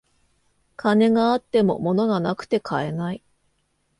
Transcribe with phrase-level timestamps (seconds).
[0.77, 3.23] 金があっても物がなくて買えない